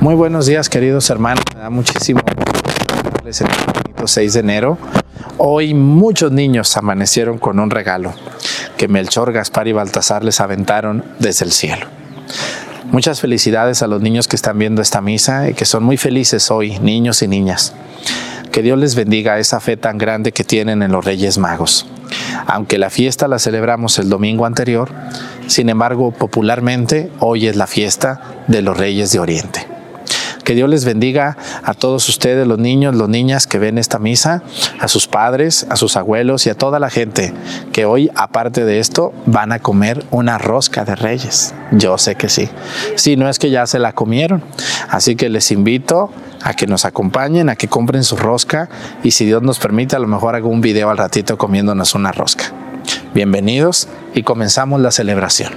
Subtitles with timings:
[0.00, 1.44] Muy buenos días, queridos hermanos.
[1.54, 3.44] Me da muchísimo gusto
[3.98, 4.78] el 6 de enero.
[5.36, 8.14] Hoy muchos niños amanecieron con un regalo
[8.78, 11.86] que Melchor, Gaspar y Baltasar les aventaron desde el cielo.
[12.90, 16.50] Muchas felicidades a los niños que están viendo esta misa y que son muy felices
[16.50, 17.74] hoy, niños y niñas.
[18.52, 21.86] Que Dios les bendiga esa fe tan grande que tienen en los Reyes Magos.
[22.46, 24.90] Aunque la fiesta la celebramos el domingo anterior,
[25.46, 29.69] sin embargo, popularmente hoy es la fiesta de los Reyes de Oriente.
[30.44, 34.42] Que Dios les bendiga a todos ustedes, los niños, las niñas que ven esta misa,
[34.78, 37.32] a sus padres, a sus abuelos y a toda la gente
[37.72, 41.54] que hoy, aparte de esto, van a comer una rosca de reyes.
[41.72, 42.48] Yo sé que sí.
[42.96, 44.42] Si no es que ya se la comieron.
[44.88, 46.10] Así que les invito
[46.42, 48.68] a que nos acompañen, a que compren su rosca
[49.02, 52.12] y si Dios nos permite, a lo mejor hago un video al ratito comiéndonos una
[52.12, 52.52] rosca.
[53.14, 55.52] Bienvenidos y comenzamos la celebración.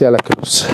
[0.00, 0.66] A la cruz.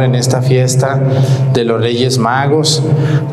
[0.00, 1.00] En esta fiesta
[1.52, 2.82] de los Reyes Magos,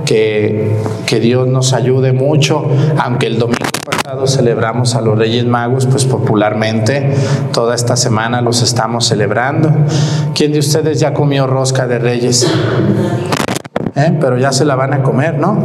[0.05, 0.75] que,
[1.05, 2.65] que Dios nos ayude mucho,
[2.97, 7.13] aunque el domingo pasado celebramos a los Reyes Magos, pues popularmente
[7.53, 9.71] toda esta semana los estamos celebrando.
[10.33, 12.47] ¿Quién de ustedes ya comió rosca de Reyes?
[13.95, 14.17] ¿Eh?
[14.19, 15.57] Pero ya se la van a comer, ¿no?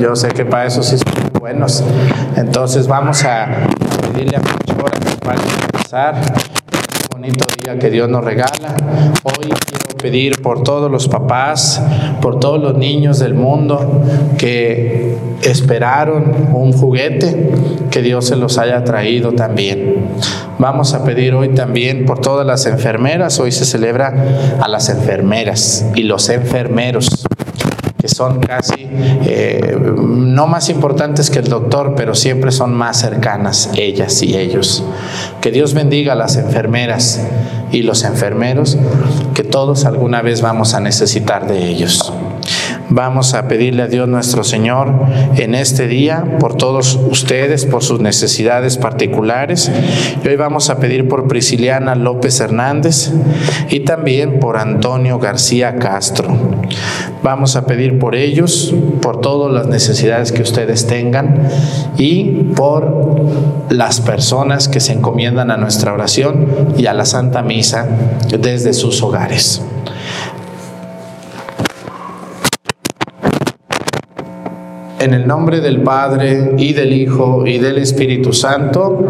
[0.00, 1.82] Yo sé que para eso sí son buenos.
[2.36, 3.48] Entonces vamos a
[4.12, 4.90] pedirle a Melchor
[5.20, 5.40] para
[5.72, 6.61] pasar bonito
[7.62, 8.74] que Dios nos regala.
[9.22, 11.80] Hoy quiero pedir por todos los papás,
[12.20, 14.02] por todos los niños del mundo,
[14.36, 17.52] que esperaron un juguete,
[17.90, 20.08] que Dios se los haya traído también.
[20.58, 25.86] Vamos a pedir hoy también por todas las enfermeras, hoy se celebra a las enfermeras
[25.94, 27.24] y los enfermeros
[28.02, 33.70] que son casi eh, no más importantes que el doctor, pero siempre son más cercanas
[33.76, 34.82] ellas y ellos.
[35.40, 37.24] Que Dios bendiga a las enfermeras
[37.70, 38.76] y los enfermeros,
[39.34, 42.12] que todos alguna vez vamos a necesitar de ellos.
[42.94, 44.92] Vamos a pedirle a Dios nuestro Señor
[45.36, 49.70] en este día por todos ustedes, por sus necesidades particulares.
[50.22, 53.12] Y hoy vamos a pedir por Prisciliana López Hernández
[53.70, 56.36] y también por Antonio García Castro.
[57.22, 61.48] Vamos a pedir por ellos, por todas las necesidades que ustedes tengan
[61.96, 62.24] y
[62.54, 63.26] por
[63.70, 67.86] las personas que se encomiendan a nuestra oración y a la Santa Misa
[68.38, 69.62] desde sus hogares.
[75.02, 79.04] En el nombre del Padre y del Hijo y del Espíritu Santo,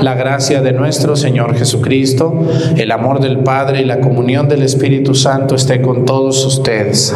[0.00, 2.32] la gracia de nuestro Señor Jesucristo,
[2.76, 7.12] el amor del Padre y la comunión del Espíritu Santo esté con todos ustedes.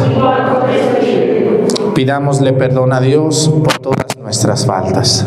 [1.95, 5.25] Pidámosle perdón a Dios por todas nuestras faltas.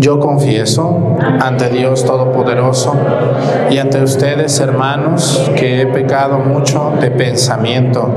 [0.00, 2.94] Yo confieso ante Dios Todopoderoso
[3.70, 8.10] y ante ustedes, hermanos, que he pecado mucho de pensamiento,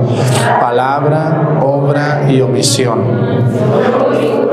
[0.62, 4.53] palabra, obra y omisión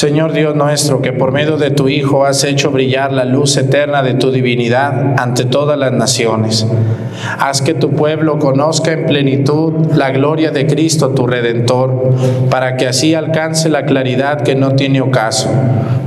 [0.00, 4.02] Señor Dios nuestro, que por medio de tu Hijo has hecho brillar la luz eterna
[4.02, 6.66] de tu divinidad ante todas las naciones.
[7.38, 12.14] Haz que tu pueblo conozca en plenitud la gloria de Cristo tu Redentor,
[12.48, 15.50] para que así alcance la claridad que no tiene ocaso.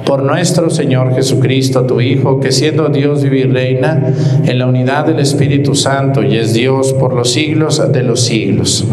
[0.07, 4.11] Por nuestro Señor Jesucristo, tu Hijo, que siendo Dios vive y reina
[4.43, 8.87] en la unidad del Espíritu Santo y es Dios por los siglos de los siglos.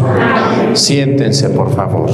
[0.75, 2.11] Siéntense, por favor.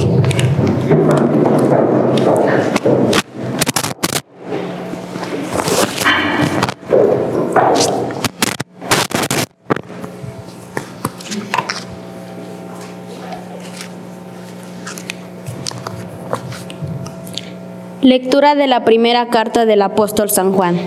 [18.04, 20.78] Lectura de la primera carta del apóstol San Juan.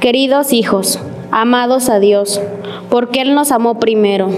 [0.00, 0.98] Queridos hijos,
[1.30, 2.40] amados a Dios,
[2.88, 4.30] porque Él nos amó primero.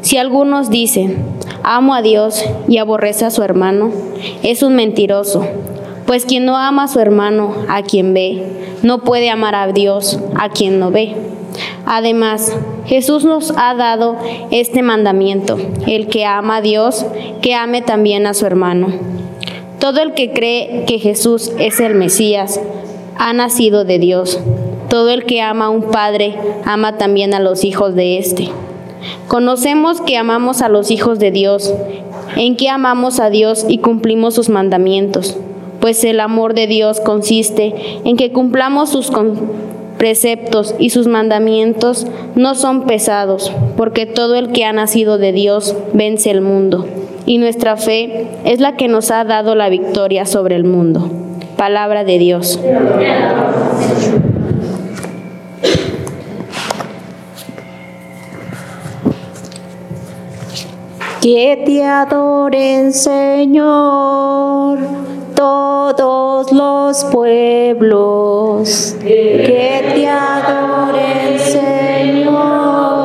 [0.00, 1.22] Si algunos dicen,
[1.62, 3.90] amo a Dios y aborrece a su hermano,
[4.42, 5.46] es un mentiroso.
[6.06, 8.42] Pues quien no ama a su hermano, a quien ve,
[8.82, 11.16] no puede amar a Dios, a quien no ve.
[11.84, 14.16] Además, Jesús nos ha dado
[14.50, 17.04] este mandamiento, el que ama a Dios,
[17.42, 19.16] que ame también a su hermano.
[19.78, 22.60] Todo el que cree que Jesús es el Mesías
[23.16, 24.40] ha nacido de Dios.
[24.88, 28.50] Todo el que ama a un padre ama también a los hijos de éste.
[29.28, 31.72] Conocemos que amamos a los hijos de Dios,
[32.36, 35.38] en que amamos a Dios y cumplimos sus mandamientos
[35.86, 37.72] pues el amor de Dios consiste
[38.04, 39.12] en que cumplamos sus
[39.98, 45.76] preceptos y sus mandamientos no son pesados, porque todo el que ha nacido de Dios
[45.92, 46.86] vence el mundo,
[47.26, 51.10] y nuestra fe es la que nos ha dado la victoria sobre el mundo.
[51.56, 52.58] Palabra de Dios.
[61.20, 64.78] Que te adoren, Señor
[65.36, 72.95] todos los pueblos, que te adoren, Señor,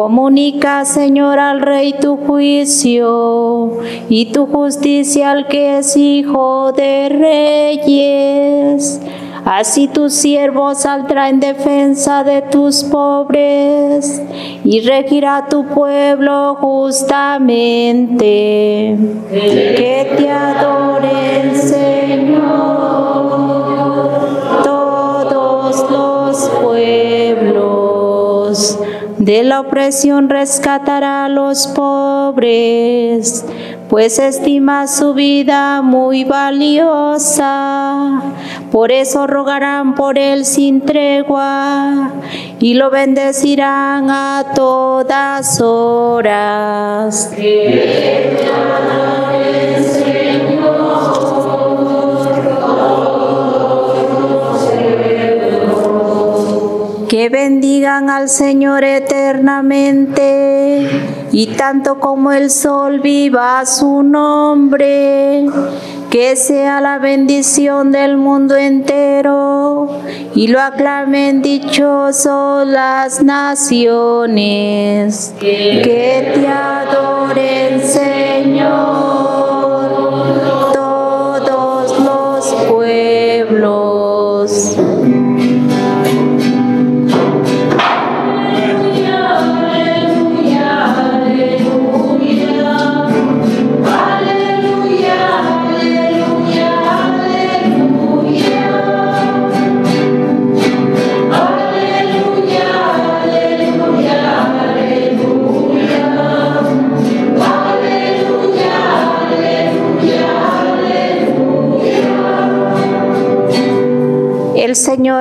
[0.00, 8.98] Comunica, Señor, al Rey tu juicio y tu justicia al que es hijo de reyes
[9.44, 14.22] Así tu siervo saldrá en defensa de tus pobres
[14.64, 17.76] y regirá tu pueblo justamente.
[19.30, 22.40] Que te adoren, Señor,
[24.64, 27.09] todos los pueblos.
[29.20, 33.44] De la opresión rescatará a los pobres
[33.90, 38.22] pues estima su vida muy valiosa.
[38.70, 42.12] Por eso rogarán por él sin tregua
[42.60, 47.32] y lo bendecirán a todas horas.
[57.10, 60.88] Que bendigan al Señor eternamente.
[61.32, 65.44] Y tanto como el sol viva su nombre,
[66.08, 69.88] que sea la bendición del mundo entero.
[70.36, 79.19] Y lo aclamen dichosos las naciones, que te adoren Señor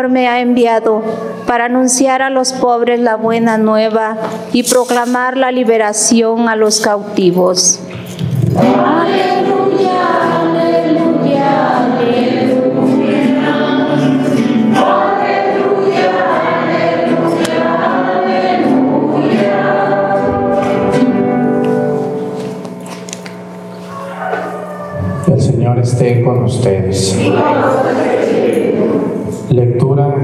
[0.07, 1.03] Me ha enviado
[1.45, 4.15] para anunciar a los pobres la buena nueva
[4.53, 7.81] y proclamar la liberación a los cautivos.
[8.55, 11.09] Aleluya, aleluya.
[11.89, 12.39] Aleluya,
[13.45, 14.29] aleluya,
[25.27, 27.17] El Señor esté con ustedes.
[29.59, 30.15] Lectura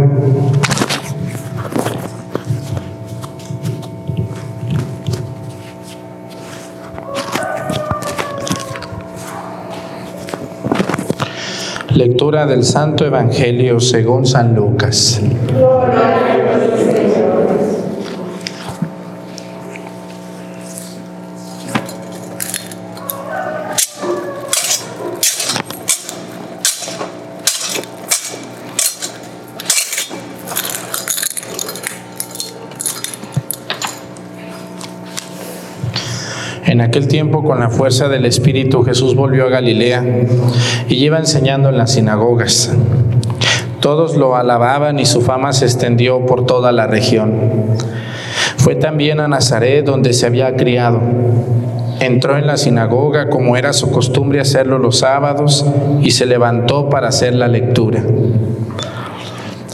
[11.89, 15.21] Lectura del Santo Evangelio según San Lucas.
[36.75, 40.03] En aquel tiempo, con la fuerza del Espíritu, Jesús volvió a Galilea
[40.89, 42.75] y iba enseñando en las sinagogas.
[43.79, 47.31] Todos lo alababan y su fama se extendió por toda la región.
[48.57, 50.99] Fue también a Nazaret donde se había criado.
[52.01, 55.65] Entró en la sinagoga como era su costumbre hacerlo los sábados
[56.01, 58.03] y se levantó para hacer la lectura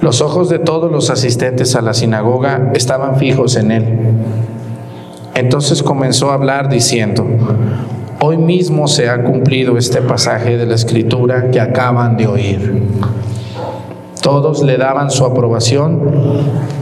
[0.00, 3.98] Los ojos de todos los asistentes a la sinagoga estaban fijos en él.
[5.34, 7.26] Entonces comenzó a hablar diciendo,
[8.20, 12.82] hoy mismo se ha cumplido este pasaje de la escritura que acaban de oír.
[14.22, 16.00] Todos le daban su aprobación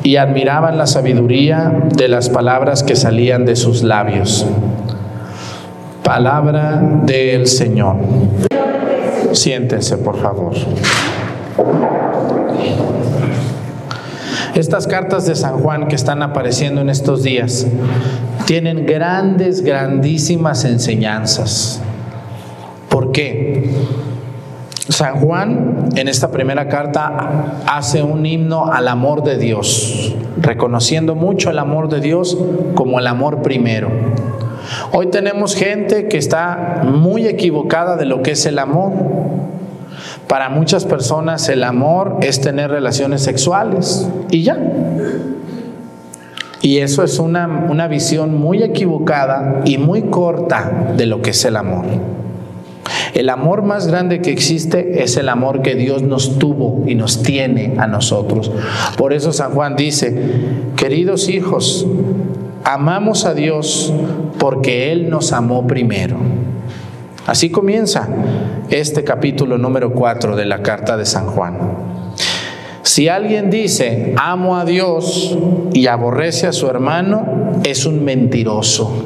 [0.03, 4.47] y admiraban la sabiduría de las palabras que salían de sus labios.
[6.03, 7.97] Palabra del Señor.
[9.33, 10.55] Siéntense, por favor.
[14.57, 17.67] Estas cartas de San Juan que están apareciendo en estos días
[18.47, 21.83] tienen grandes, grandísimas enseñanzas.
[22.89, 23.71] ¿Por qué?
[24.89, 31.51] San Juan en esta primera carta hace un himno al amor de Dios, reconociendo mucho
[31.51, 32.39] el amor de Dios
[32.75, 33.91] como el amor primero.
[34.91, 38.95] Hoy tenemos gente que está muy equivocada de lo que es el amor.
[40.29, 44.59] Para muchas personas el amor es tener relaciones sexuales y ya.
[46.63, 51.45] Y eso es una, una visión muy equivocada y muy corta de lo que es
[51.45, 51.85] el amor.
[53.15, 57.23] El amor más grande que existe es el amor que Dios nos tuvo y nos
[57.23, 58.51] tiene a nosotros.
[58.99, 60.15] Por eso San Juan dice,
[60.77, 61.87] queridos hijos,
[62.65, 63.93] amamos a Dios
[64.39, 66.17] porque Él nos amó primero.
[67.27, 68.09] Así comienza
[68.71, 71.59] este capítulo número 4 de la carta de San Juan.
[72.83, 75.37] Si alguien dice, amo a Dios
[75.73, 79.05] y aborrece a su hermano, es un mentiroso.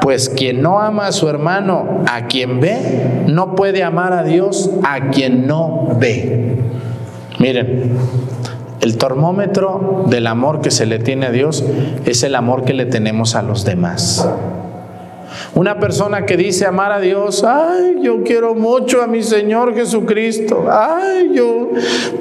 [0.00, 4.70] Pues quien no ama a su hermano, a quien ve, no puede amar a Dios
[4.84, 6.56] a quien no ve.
[7.38, 7.96] Miren,
[8.80, 11.64] el termómetro del amor que se le tiene a Dios
[12.04, 14.28] es el amor que le tenemos a los demás.
[15.58, 20.68] Una persona que dice amar a Dios, ay, yo quiero mucho a mi Señor Jesucristo,
[20.70, 21.70] ay, yo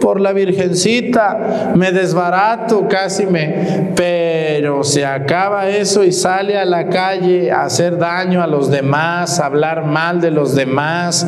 [0.01, 6.89] por la Virgencita me desbarato, casi me, pero se acaba eso y sale a la
[6.89, 11.27] calle a hacer daño a los demás, a hablar mal de los demás,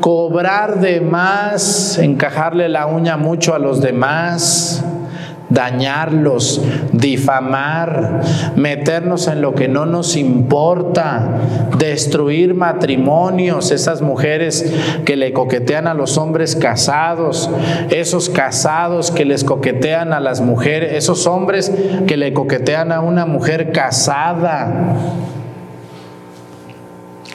[0.00, 4.82] cobrar de más, encajarle la uña mucho a los demás
[5.50, 8.22] dañarlos, difamar,
[8.56, 11.40] meternos en lo que no nos importa,
[11.78, 14.72] destruir matrimonios, esas mujeres
[15.04, 17.50] que le coquetean a los hombres casados,
[17.90, 21.72] esos casados que les coquetean a las mujeres, esos hombres
[22.06, 24.96] que le coquetean a una mujer casada.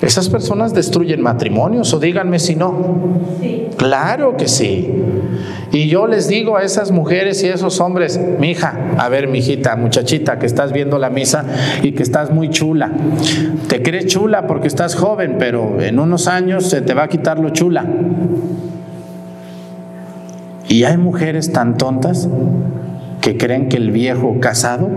[0.02, 2.76] Esas personas destruyen matrimonios o díganme si no.
[3.78, 4.92] Claro que sí.
[5.72, 9.28] Y yo les digo a esas mujeres y a esos hombres, mi hija, a ver,
[9.28, 11.44] mi hijita, muchachita, que estás viendo la misa
[11.82, 12.92] y que estás muy chula.
[13.68, 17.40] Te crees chula porque estás joven, pero en unos años se te va a quitar
[17.40, 17.86] lo chula.
[20.68, 22.28] Y hay mujeres tan tontas
[23.22, 24.90] que creen que el viejo casado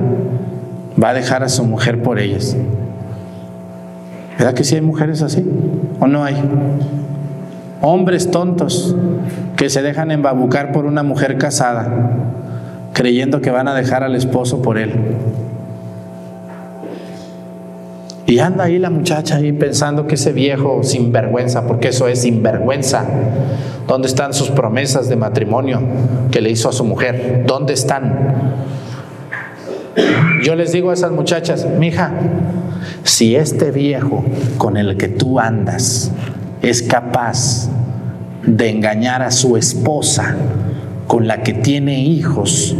[1.02, 2.56] va a dejar a su mujer por ellas.
[4.38, 5.44] ¿Verdad que sí hay mujeres así?
[6.00, 6.36] ¿O no hay?
[7.80, 8.96] Hombres tontos
[9.56, 12.10] que se dejan embabucar por una mujer casada,
[12.92, 14.92] creyendo que van a dejar al esposo por él.
[18.26, 23.06] Y anda ahí la muchacha ahí pensando que ese viejo sinvergüenza, porque eso es sinvergüenza.
[23.86, 25.80] ¿Dónde están sus promesas de matrimonio
[26.30, 27.44] que le hizo a su mujer?
[27.46, 28.52] ¿Dónde están?
[30.44, 32.12] Yo les digo a esas muchachas, mija,
[33.02, 34.24] si este viejo
[34.58, 36.12] con el que tú andas
[36.62, 37.68] es capaz
[38.44, 40.36] de engañar a su esposa,
[41.06, 42.76] con la que tiene hijos,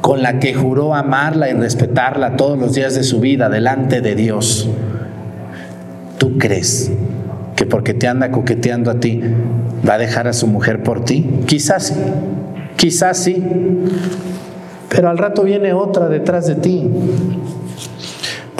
[0.00, 4.14] con la que juró amarla y respetarla todos los días de su vida delante de
[4.14, 4.68] Dios,
[6.18, 6.90] ¿tú crees
[7.56, 9.20] que porque te anda coqueteando a ti
[9.86, 11.40] va a dejar a su mujer por ti?
[11.46, 11.94] Quizás sí,
[12.76, 13.44] quizás sí,
[14.88, 16.88] pero al rato viene otra detrás de ti.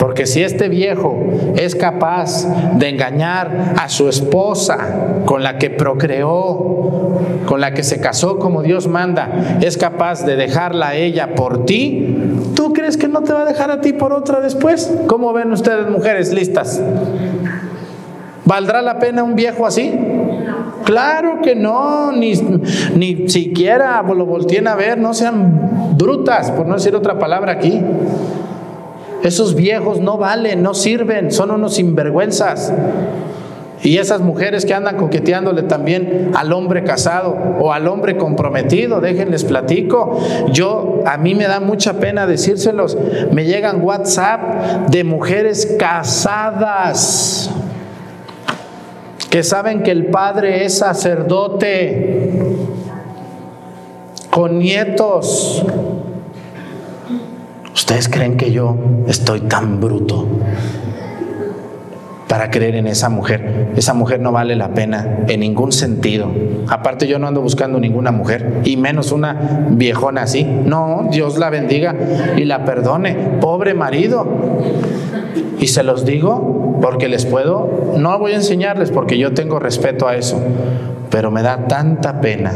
[0.01, 1.15] Porque si este viejo
[1.55, 2.47] es capaz
[2.79, 4.79] de engañar a su esposa
[5.25, 10.37] con la que procreó, con la que se casó como Dios manda, es capaz de
[10.37, 12.17] dejarla a ella por ti,
[12.55, 14.91] ¿tú crees que no te va a dejar a ti por otra después?
[15.05, 16.81] ¿Cómo ven ustedes mujeres listas?
[18.45, 19.93] ¿Valdrá la pena un viejo así?
[20.83, 22.33] Claro que no, ni,
[22.95, 27.83] ni siquiera lo volteen a ver, no sean brutas, por no decir otra palabra aquí.
[29.23, 32.73] Esos viejos no valen, no sirven, son unos sinvergüenzas.
[33.83, 39.43] Y esas mujeres que andan coqueteándole también al hombre casado o al hombre comprometido, déjenles
[39.43, 40.19] platico.
[40.51, 42.95] Yo, a mí me da mucha pena decírselos.
[43.31, 47.49] Me llegan WhatsApp de mujeres casadas
[49.31, 52.37] que saben que el padre es sacerdote
[54.29, 55.65] con nietos
[57.73, 58.75] ¿Ustedes creen que yo
[59.07, 60.27] estoy tan bruto
[62.31, 63.73] para creer en esa mujer.
[63.75, 66.31] Esa mujer no vale la pena en ningún sentido.
[66.69, 70.45] Aparte yo no ando buscando ninguna mujer, y menos una viejona así.
[70.45, 71.93] No, Dios la bendiga
[72.37, 73.15] y la perdone.
[73.41, 74.25] Pobre marido.
[75.59, 80.07] Y se los digo porque les puedo, no voy a enseñarles porque yo tengo respeto
[80.07, 80.41] a eso,
[81.09, 82.53] pero me da tanta pena.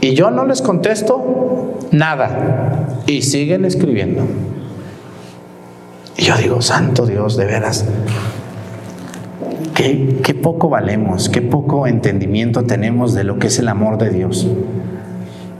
[0.00, 2.86] Y yo no les contesto nada.
[3.08, 4.26] Y siguen escribiendo.
[6.18, 7.86] Y yo digo, Santo Dios, de veras,
[9.74, 14.10] qué, qué poco valemos, qué poco entendimiento tenemos de lo que es el amor de
[14.10, 14.46] Dios.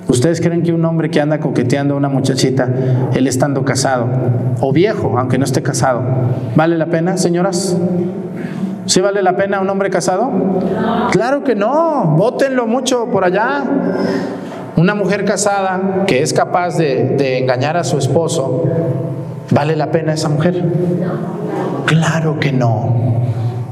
[0.09, 2.69] ¿Ustedes creen que un hombre que anda coqueteando a una muchachita,
[3.15, 4.09] él estando casado,
[4.61, 6.03] o viejo, aunque no esté casado,
[6.55, 7.79] vale la pena, señoras?
[8.85, 10.31] ¿Sí vale la pena un hombre casado?
[11.13, 13.65] Claro que no, Vótenlo mucho por allá.
[14.79, 18.65] Una mujer casada que es capaz de, de engañar a su esposo,
[19.51, 20.63] ¿Vale la pena esa mujer?
[21.87, 22.95] Claro que no.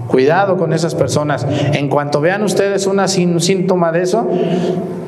[0.07, 1.47] Cuidado con esas personas.
[1.73, 4.27] En cuanto vean ustedes un síntoma de eso,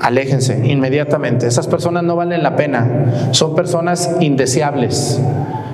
[0.00, 1.46] aléjense inmediatamente.
[1.46, 3.30] Esas personas no valen la pena.
[3.30, 5.20] Son personas indeseables.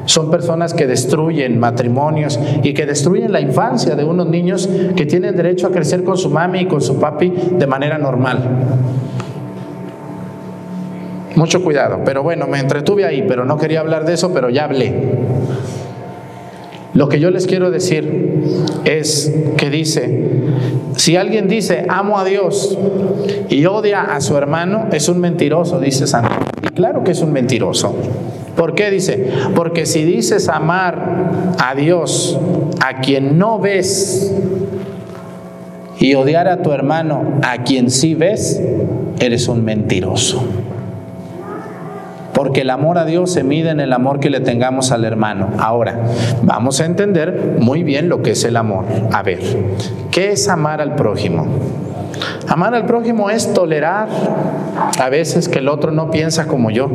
[0.04, 5.34] Son personas que destruyen matrimonios y que destruyen la infancia de unos niños que tienen
[5.34, 8.38] derecho a crecer con su mami y con su papi de manera normal.
[11.36, 12.00] Mucho cuidado.
[12.04, 14.94] Pero bueno, me entretuve ahí, pero no quería hablar de eso, pero ya hablé.
[16.94, 18.44] Lo que yo les quiero decir
[18.84, 20.28] es que dice,
[20.96, 22.78] si alguien dice amo a Dios
[23.48, 26.30] y odia a su hermano, es un mentiroso, dice Santo.
[26.62, 27.96] Y claro que es un mentiroso.
[28.56, 29.28] ¿Por qué dice?
[29.56, 32.38] Porque si dices amar a Dios,
[32.80, 34.32] a quien no ves,
[35.98, 38.62] y odiar a tu hermano, a quien sí ves,
[39.18, 40.44] eres un mentiroso
[42.34, 45.50] porque el amor a Dios se mide en el amor que le tengamos al hermano.
[45.58, 46.00] Ahora,
[46.42, 48.84] vamos a entender muy bien lo que es el amor.
[49.12, 49.38] A ver,
[50.10, 51.46] ¿qué es amar al prójimo?
[52.48, 54.08] Amar al prójimo es tolerar
[55.00, 56.90] a veces que el otro no piensa como yo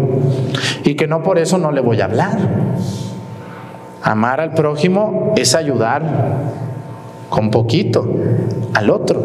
[0.83, 2.37] y que no por eso no le voy a hablar.
[4.03, 6.03] Amar al prójimo es ayudar
[7.29, 8.07] con poquito
[8.73, 9.23] al otro.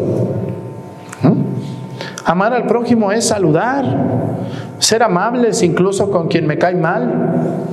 [2.23, 3.85] Amar al prójimo es saludar
[4.79, 7.65] ser amables incluso con quien me cae mal.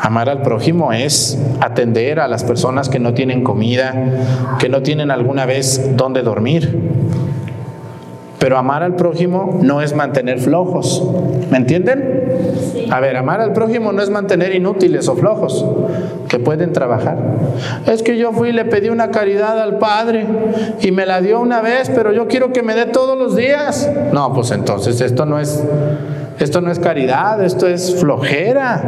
[0.00, 3.94] Amar al prójimo es atender a las personas que no tienen comida,
[4.58, 6.97] que no tienen alguna vez dónde dormir.
[8.38, 11.02] Pero amar al prójimo no es mantener flojos.
[11.50, 12.86] ¿Me entienden?
[12.90, 15.64] A ver, amar al prójimo no es mantener inútiles o flojos
[16.28, 17.16] que pueden trabajar.
[17.86, 20.26] Es que yo fui y le pedí una caridad al Padre
[20.80, 23.90] y me la dio una vez, pero yo quiero que me dé todos los días.
[24.12, 25.62] No, pues entonces esto no es
[26.40, 28.80] esto no es caridad, esto es flojera,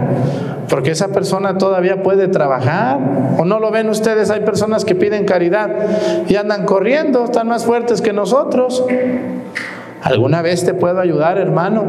[0.69, 2.99] porque esa persona todavía puede trabajar.
[3.39, 4.31] ¿O no lo ven ustedes?
[4.31, 5.69] Hay personas que piden caridad
[6.29, 8.85] y andan corriendo, están más fuertes que nosotros.
[10.03, 11.85] Alguna vez te puedo ayudar, hermano,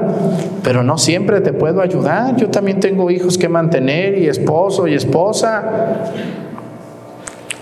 [0.63, 2.36] pero no siempre te puedo ayudar.
[2.36, 5.63] Yo también tengo hijos que mantener y esposo y esposa.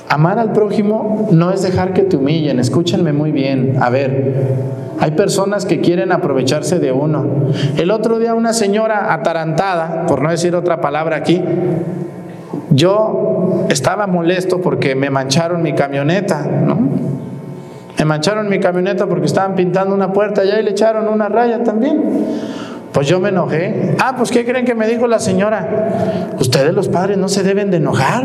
[0.08, 3.78] Amar al prójimo no es dejar que te humillen, escúchenme muy bien.
[3.80, 4.34] A ver,
[5.00, 7.26] hay personas que quieren aprovecharse de uno.
[7.78, 11.44] El otro día una señora atarantada, por no decir otra palabra aquí,
[12.72, 17.09] yo estaba molesto porque me mancharon mi camioneta, ¿no?
[18.00, 21.64] Me mancharon mi camioneta porque estaban pintando una puerta allá y le echaron una raya
[21.64, 22.02] también.
[22.94, 23.98] Pues yo me enojé.
[24.00, 26.32] Ah, pues ¿qué creen que me dijo la señora?
[26.40, 28.24] Ustedes los padres no se deben de enojar.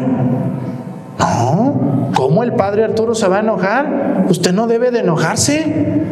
[1.18, 4.24] No, ¿cómo el padre Arturo se va a enojar?
[4.28, 6.02] Usted no debe de enojarse.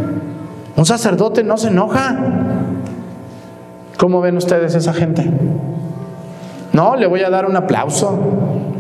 [0.77, 2.17] Un sacerdote no se enoja.
[3.97, 5.31] ¿Cómo ven ustedes esa gente?
[6.73, 8.19] No, le voy a dar un aplauso.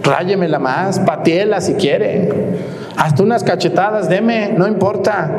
[0.02, 2.71] Ráyemela más, patiela si quiere.
[2.96, 5.30] Hasta unas cachetadas, deme, no importa.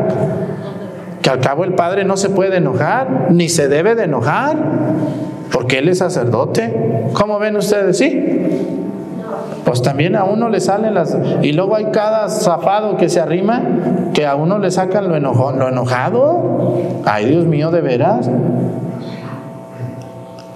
[1.21, 4.57] Que al cabo el padre no se puede enojar, ni se debe de enojar,
[5.51, 7.09] porque él es sacerdote.
[7.13, 7.97] ¿Cómo ven ustedes?
[7.97, 8.43] Sí
[9.65, 11.17] pues también a uno le salen las...
[11.41, 13.61] Y luego hay cada zafado que se arrima
[14.13, 16.75] que a uno le sacan lo, lo enojado.
[17.05, 18.29] Ay, Dios mío, de veras.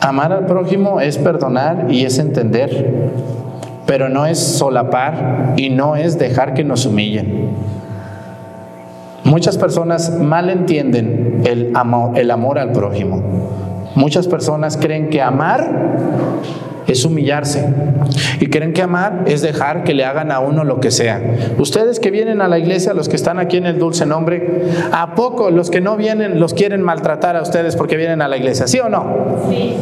[0.01, 3.09] Amar al prójimo es perdonar y es entender,
[3.87, 7.49] pero no es solapar y no es dejar que nos humillen.
[9.23, 13.23] Muchas personas mal entienden el amor, el amor al prójimo.
[13.95, 15.87] Muchas personas creen que amar
[16.87, 17.67] es humillarse.
[18.39, 21.21] Y creen que amar es dejar que le hagan a uno lo que sea.
[21.57, 25.15] Ustedes que vienen a la iglesia, los que están aquí en el dulce nombre, ¿a
[25.15, 28.67] poco los que no vienen los quieren maltratar a ustedes porque vienen a la iglesia?
[28.67, 29.39] ¿Sí o no?
[29.49, 29.75] Sí.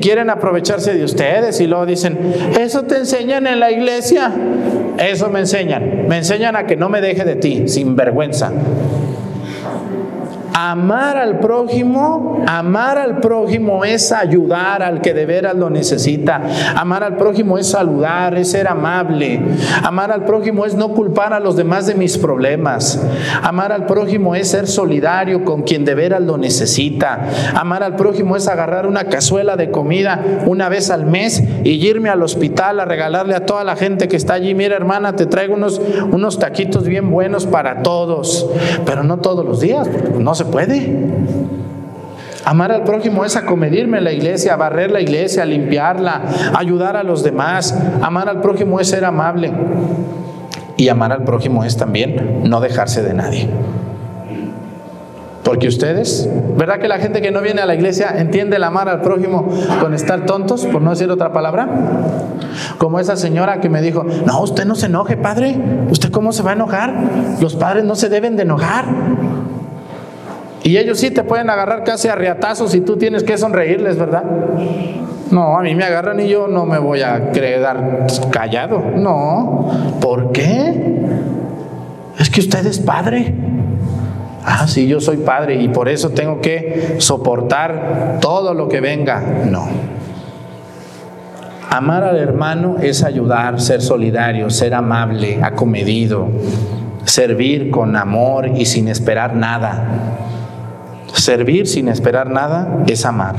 [0.00, 2.18] Quieren aprovecharse de ustedes y luego dicen,
[2.58, 4.32] eso te enseñan en la iglesia.
[4.98, 6.08] Eso me enseñan.
[6.08, 8.52] Me enseñan a que no me deje de ti, sin vergüenza.
[10.62, 16.42] Amar al prójimo, amar al prójimo es ayudar al que de veras lo necesita.
[16.76, 19.40] Amar al prójimo es saludar, es ser amable.
[19.82, 23.02] Amar al prójimo es no culpar a los demás de mis problemas.
[23.42, 27.20] Amar al prójimo es ser solidario con quien de veras lo necesita.
[27.54, 32.10] Amar al prójimo es agarrar una cazuela de comida una vez al mes y irme
[32.10, 34.54] al hospital a regalarle a toda la gente que está allí.
[34.54, 35.80] Mira hermana, te traigo unos,
[36.12, 38.46] unos taquitos bien buenos para todos,
[38.84, 41.10] pero no todos los días, no se puede.
[42.44, 46.22] Amar al prójimo es acomedirme en la iglesia, barrer la iglesia, limpiarla,
[46.54, 47.76] ayudar a los demás.
[48.00, 49.52] Amar al prójimo es ser amable.
[50.76, 53.48] Y amar al prójimo es también no dejarse de nadie.
[55.42, 58.88] Porque ustedes, ¿verdad que la gente que no viene a la iglesia entiende el amar
[58.88, 59.48] al prójimo
[59.80, 61.68] con estar tontos, por no decir otra palabra?
[62.78, 65.56] Como esa señora que me dijo, no, usted no se enoje, padre,
[65.90, 66.94] ¿usted cómo se va a enojar?
[67.40, 68.84] Los padres no se deben de enojar.
[70.70, 74.22] Y ellos sí te pueden agarrar casi a riatazos y tú tienes que sonreírles, ¿verdad?
[75.32, 78.80] No, a mí me agarran y yo no me voy a quedar callado.
[78.94, 79.98] No.
[80.00, 81.00] ¿Por qué?
[82.20, 83.34] Es que usted es padre.
[84.44, 89.20] Ah, sí, yo soy padre y por eso tengo que soportar todo lo que venga.
[89.50, 89.66] No.
[91.68, 96.28] Amar al hermano es ayudar, ser solidario, ser amable, acomedido,
[97.06, 100.18] servir con amor y sin esperar nada.
[101.12, 103.36] Servir sin esperar nada es amar.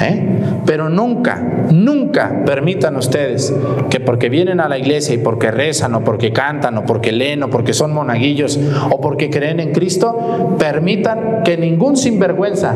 [0.00, 0.60] ¿Eh?
[0.66, 3.54] Pero nunca, nunca permitan ustedes
[3.88, 7.42] que porque vienen a la iglesia y porque rezan o porque cantan o porque leen
[7.42, 12.74] o porque son monaguillos o porque creen en Cristo, permitan que ningún sinvergüenza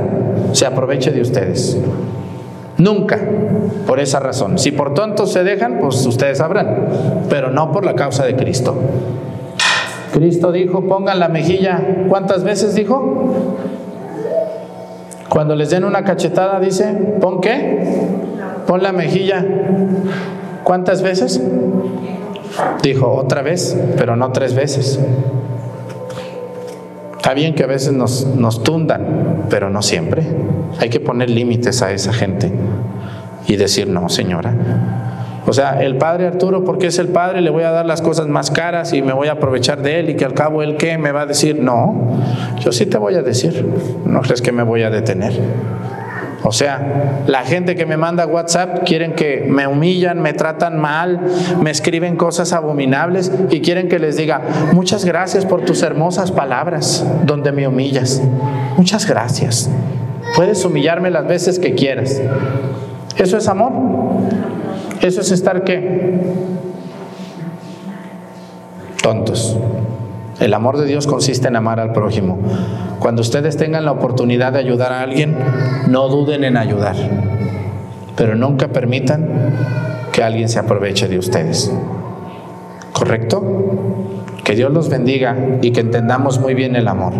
[0.52, 1.78] se aproveche de ustedes.
[2.78, 3.18] Nunca,
[3.87, 4.59] por esa razón.
[4.59, 6.88] Si por tontos se dejan, pues ustedes sabrán,
[7.28, 8.74] pero no por la causa de Cristo.
[10.12, 13.35] Cristo dijo, pongan la mejilla, ¿cuántas veces dijo?
[15.29, 17.85] Cuando les den una cachetada, dice, ¿pon qué?
[18.66, 19.44] Pon la mejilla.
[20.64, 21.40] ¿Cuántas veces?
[22.83, 24.99] Dijo, otra vez, pero no tres veces.
[27.16, 30.25] Está bien que a veces nos, nos tundan, pero no siempre.
[30.81, 32.51] Hay que poner límites a esa gente
[33.46, 34.53] y decir, no, señora,
[35.51, 38.29] o sea, el padre Arturo, porque es el padre, le voy a dar las cosas
[38.29, 40.97] más caras y me voy a aprovechar de él y que al cabo él qué
[40.97, 42.21] me va a decir, no,
[42.61, 43.69] yo sí te voy a decir,
[44.05, 45.33] no crees que me voy a detener.
[46.45, 51.19] O sea, la gente que me manda WhatsApp quieren que me humillan, me tratan mal,
[51.61, 57.05] me escriben cosas abominables y quieren que les diga, muchas gracias por tus hermosas palabras
[57.25, 58.23] donde me humillas.
[58.77, 59.69] Muchas gracias.
[60.37, 62.23] Puedes humillarme las veces que quieras.
[63.17, 63.73] ¿Eso es amor?
[65.01, 66.21] ¿Eso es estar qué?
[69.03, 69.57] Tontos.
[70.41, 72.39] El amor de Dios consiste en amar al prójimo.
[72.99, 75.37] Cuando ustedes tengan la oportunidad de ayudar a alguien,
[75.89, 76.97] no duden en ayudar.
[78.17, 79.27] Pero nunca permitan
[80.13, 81.73] que alguien se aproveche de ustedes.
[82.93, 83.43] ¿Correcto?
[84.45, 87.15] Que Dios los bendiga y que entendamos muy bien el amor.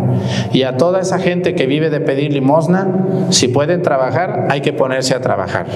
[0.53, 4.75] Y a toda esa gente que vive de pedir limosna, si pueden trabajar, hay que
[4.75, 5.67] ponerse a trabajar.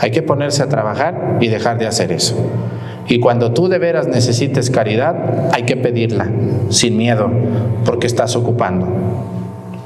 [0.00, 2.34] Hay que ponerse a trabajar y dejar de hacer eso.
[3.06, 6.28] Y cuando tú de veras necesites caridad, hay que pedirla,
[6.70, 7.30] sin miedo,
[7.84, 8.86] porque estás ocupando,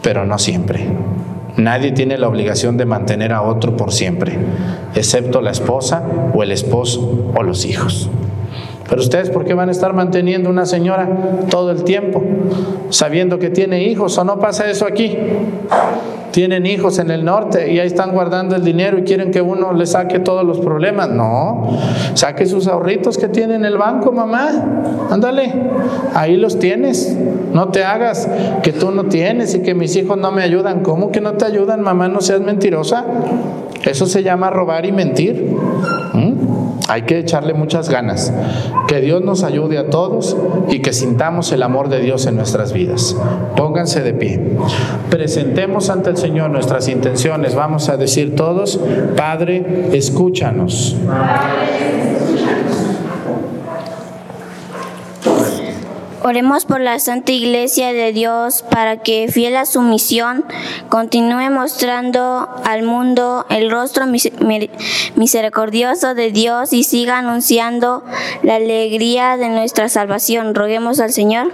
[0.03, 0.87] pero no siempre.
[1.57, 4.39] Nadie tiene la obligación de mantener a otro por siempre,
[4.95, 8.09] excepto la esposa o el esposo o los hijos.
[8.89, 11.09] Pero ustedes, ¿por qué van a estar manteniendo una señora
[11.51, 12.23] todo el tiempo,
[12.91, 15.17] sabiendo que tiene hijos o no pasa eso aquí?
[16.35, 19.73] Tienen hijos en el norte y ahí están guardando el dinero y quieren que uno
[19.73, 21.09] le saque todos los problemas.
[21.09, 21.79] No,
[22.15, 24.51] saque sus ahorritos que tiene en el banco, mamá.
[25.13, 25.55] Ándale,
[26.13, 27.17] ahí los tienes.
[27.53, 28.29] No te hagas
[28.65, 30.83] que tú no tienes y que mis hijos no me ayudan.
[30.83, 32.09] ¿Cómo que no te ayudan, mamá?
[32.09, 33.05] No seas mentirosa.
[33.85, 35.57] Eso se llama robar y mentir.
[36.15, 36.64] ¿Mm?
[36.89, 38.33] Hay que echarle muchas ganas.
[38.89, 40.37] Que Dios nos ayude a todos
[40.69, 43.17] y que sintamos el amor de Dios en nuestras vidas.
[43.57, 44.41] Pónganse de pie.
[45.11, 47.55] Presentemos ante el Señor nuestras intenciones.
[47.55, 48.79] Vamos a decir todos,
[49.17, 50.97] Padre, escúchanos.
[56.27, 60.43] Oremos por la Santa Iglesia de Dios para que, fiel a su misión,
[60.89, 64.07] continúe mostrando al mundo el rostro
[65.17, 68.03] misericordioso de Dios y siga anunciando
[68.43, 70.55] la alegría de nuestra salvación.
[70.55, 71.53] Roguemos al Señor.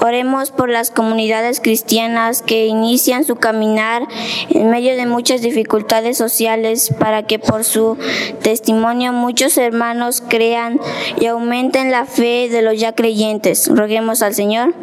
[0.00, 4.06] Oremos por las comunidades cristianas que inician su caminar
[4.48, 7.98] en medio de muchas dificultades sociales para que por su
[8.42, 10.80] testimonio muchos hermanos crean
[11.20, 13.68] y aumenten la fe de los ya creyentes.
[13.68, 14.74] Roguemos al Señor.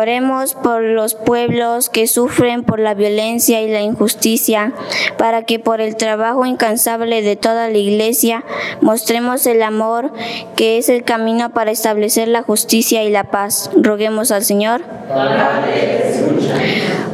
[0.00, 4.72] Oremos por los pueblos que sufren por la violencia y la injusticia,
[5.18, 8.42] para que por el trabajo incansable de toda la Iglesia
[8.80, 10.10] mostremos el amor
[10.56, 13.70] que es el camino para establecer la justicia y la paz.
[13.76, 14.80] Roguemos al Señor.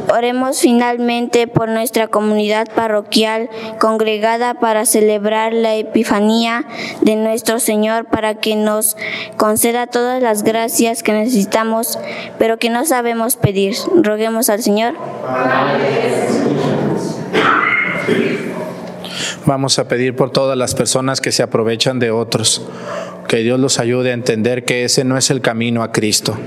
[0.09, 6.65] Oremos finalmente por nuestra comunidad parroquial congregada para celebrar la Epifanía
[7.01, 8.95] de nuestro Señor, para que nos
[9.35, 11.99] conceda todas las gracias que necesitamos,
[12.39, 13.75] pero que no sabemos pedir.
[14.01, 14.95] Roguemos al Señor.
[19.45, 22.67] Vamos a pedir por todas las personas que se aprovechan de otros,
[23.27, 26.37] que Dios los ayude a entender que ese no es el camino a Cristo,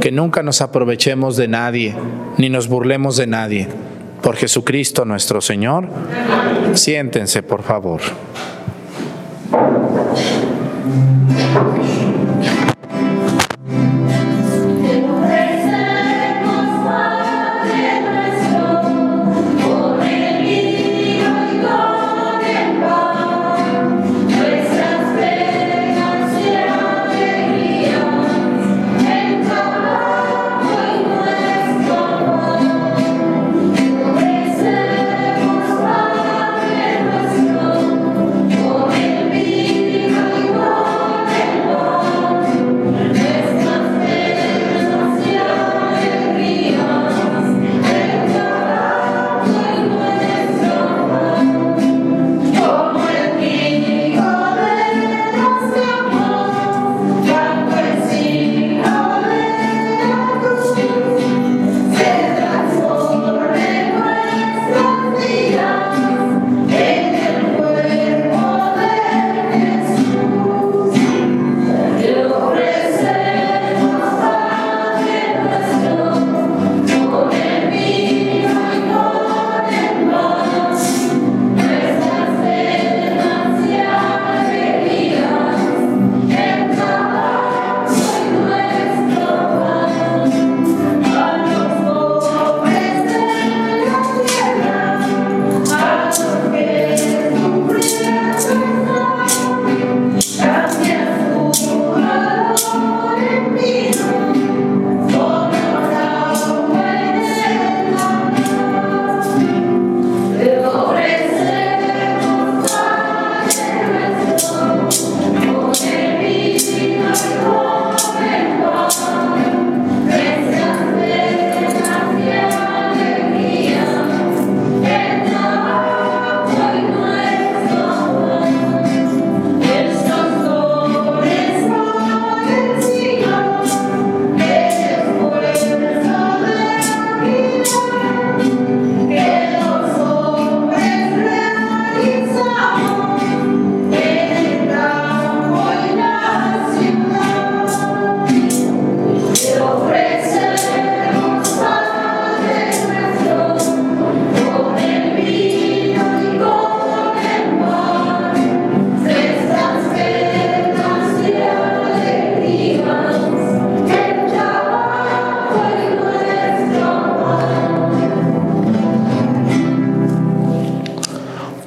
[0.00, 1.94] que nunca nos aprovechemos de nadie,
[2.38, 3.68] ni nos burlemos de nadie.
[4.22, 5.88] Por Jesucristo nuestro Señor,
[6.74, 8.00] siéntense por favor.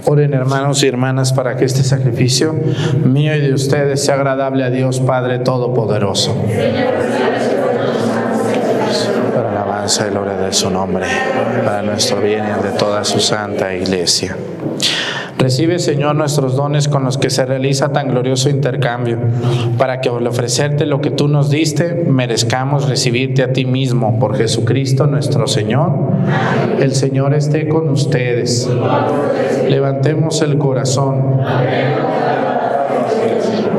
[0.06, 2.56] Oren hermanos y hermanas para que este sacrificio
[3.04, 6.36] mío y de ustedes sea agradable a Dios Padre Todopoderoso.
[9.34, 11.06] Para la alabanza y gloria de su nombre,
[11.64, 14.36] para nuestro bien y de toda su santa iglesia.
[15.38, 19.18] Recibe, Señor, nuestros dones con los que se realiza tan glorioso intercambio,
[19.78, 24.38] para que al ofrecerte lo que tú nos diste, merezcamos recibirte a ti mismo, por
[24.38, 25.92] Jesucristo nuestro Señor.
[26.80, 28.70] El Señor esté con ustedes.
[29.68, 31.42] Levantemos el corazón.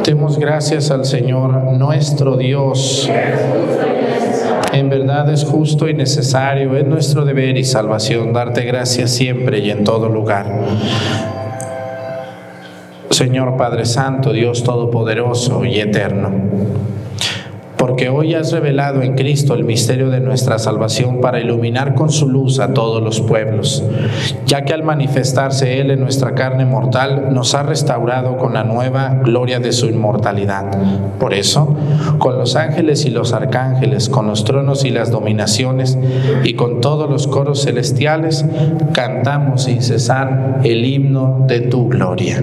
[0.05, 3.09] Demos gracias al Señor, nuestro Dios.
[4.75, 9.71] En verdad es justo y necesario, es nuestro deber y salvación darte gracias siempre y
[9.71, 10.46] en todo lugar.
[13.15, 16.73] Señor Padre Santo, Dios Todopoderoso y Eterno
[17.85, 22.27] porque hoy has revelado en Cristo el misterio de nuestra salvación para iluminar con su
[22.27, 23.85] luz a todos los pueblos,
[24.47, 29.21] ya que al manifestarse Él en nuestra carne mortal nos ha restaurado con la nueva
[29.23, 30.65] gloria de su inmortalidad.
[31.19, 31.77] Por eso,
[32.17, 35.99] con los ángeles y los arcángeles, con los tronos y las dominaciones,
[36.43, 38.47] y con todos los coros celestiales,
[38.95, 42.43] cantamos sin cesar el himno de tu gloria.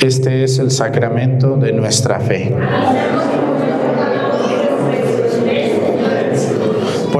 [0.00, 2.54] Este es el sacramento de nuestra fe.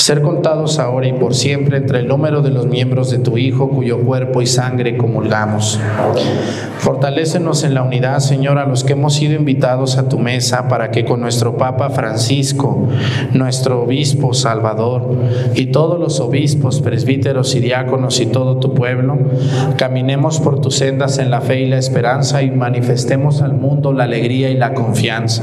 [0.00, 3.68] ser contados ahora y por siempre entre el número de los miembros de tu Hijo,
[3.68, 5.78] cuyo cuerpo y sangre comulgamos.
[6.78, 10.90] Fortalécenos en la unidad, Señor, a los que hemos sido invitados a tu mesa, para
[10.90, 12.88] que con nuestro Papa Francisco,
[13.34, 15.14] nuestro Obispo Salvador,
[15.54, 19.18] y todos los obispos, presbíteros y diáconos y todo tu pueblo,
[19.76, 24.04] caminemos por tus sendas en la fe y la esperanza y manifestemos al mundo la
[24.04, 25.42] alegría y la confianza.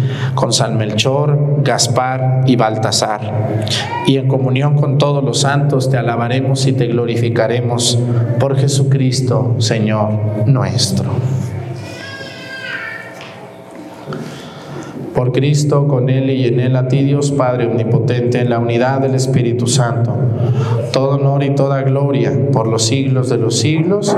[0.35, 3.21] con San Melchor, Gaspar y Baltasar.
[4.07, 7.99] Y en comunión con todos los santos te alabaremos y te glorificaremos
[8.39, 10.11] por Jesucristo, Señor
[10.45, 11.11] nuestro.
[15.13, 19.01] Por Cristo, con Él y en Él, a ti Dios Padre Omnipotente, en la unidad
[19.01, 20.15] del Espíritu Santo,
[20.91, 24.17] todo honor y toda gloria por los siglos de los siglos.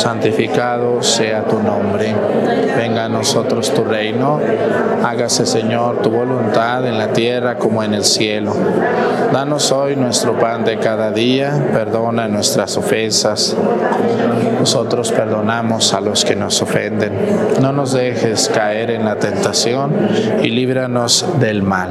[0.00, 2.14] santificado sea tu nombre.
[2.76, 4.40] Venga a nosotros tu reino.
[5.04, 8.54] Hágase, Señor, tu voluntad en la tierra como en el cielo.
[9.32, 11.68] Danos hoy nuestro pan de cada día.
[11.72, 13.54] Perdona nuestras ofensas.
[14.58, 17.12] Nosotros perdonamos a los que nos ofenden.
[17.60, 19.92] No nos dejes caer en la tentación
[20.42, 21.90] y líbranos del mal.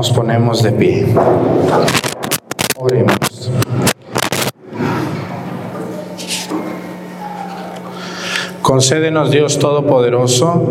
[0.00, 1.06] Nos ponemos de pie.
[2.78, 3.50] Oremos.
[8.62, 10.62] Concédenos Dios Todopoderoso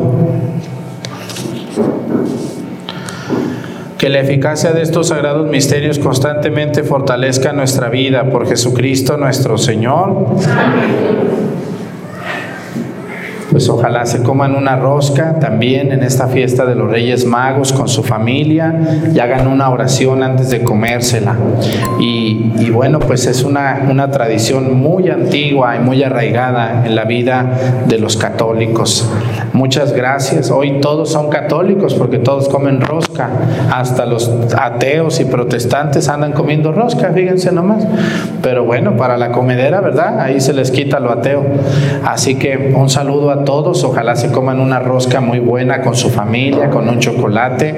[4.00, 10.26] que la eficacia de estos sagrados misterios constantemente fortalezca nuestra vida por Jesucristo nuestro Señor.
[10.48, 11.59] Amén
[13.52, 17.88] pues ojalá se coman una rosca también en esta fiesta de los Reyes Magos con
[17.88, 18.80] su familia
[19.14, 21.36] y hagan una oración antes de comérsela.
[22.00, 27.84] Y, bueno, pues es una, una tradición muy antigua y muy arraigada en la vida
[27.88, 29.10] de los católicos.
[29.54, 30.52] Muchas gracias.
[30.52, 33.30] Hoy todos son católicos porque todos comen rosca.
[33.72, 37.86] Hasta los ateos y protestantes andan comiendo rosca, fíjense nomás.
[38.42, 40.20] Pero bueno, para la comedera, ¿verdad?
[40.20, 41.44] Ahí se les quita lo ateo.
[42.06, 43.84] Así que un saludo a todos.
[43.84, 47.76] Ojalá se coman una rosca muy buena con su familia, con un chocolate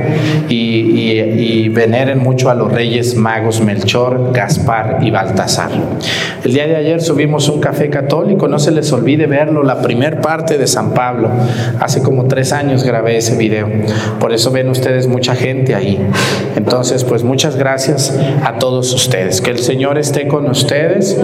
[0.49, 5.69] y, veneren mucho a los reyes magos Melchor, Gaspar y Baltasar.
[6.43, 10.21] El día de ayer subimos un café católico, no se les olvide verlo, la primer
[10.21, 11.29] parte de San Pablo.
[11.79, 13.69] Hace como tres años grabé ese video.
[14.19, 15.99] Por eso ven ustedes mucha gente ahí.
[16.55, 19.41] Entonces, pues muchas gracias a todos ustedes.
[19.41, 21.19] Que el Señor esté con ustedes.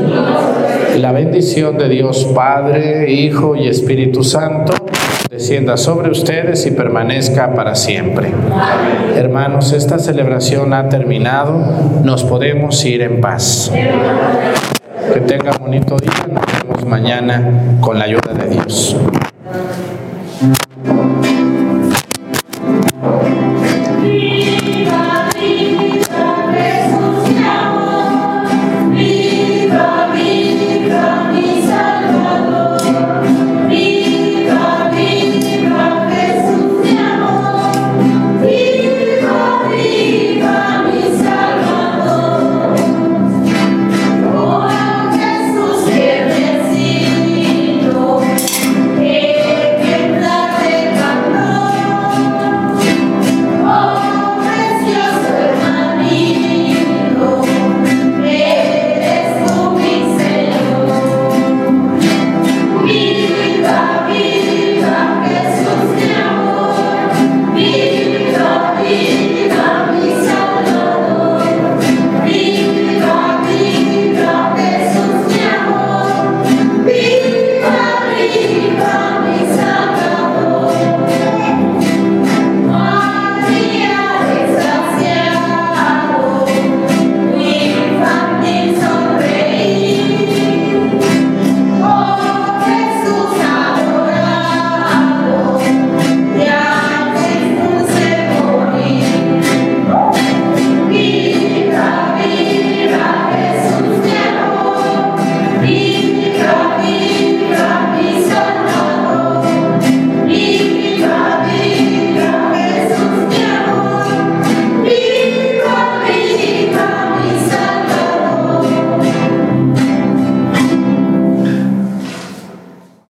[0.97, 4.73] La bendición de Dios Padre, Hijo y Espíritu Santo
[5.29, 8.31] descienda sobre ustedes y permanezca para siempre.
[9.15, 11.63] Hermanos, esta celebración ha terminado,
[12.03, 13.71] nos podemos ir en paz.
[15.13, 18.97] Que tengan bonito día, nos vemos mañana con la ayuda de Dios.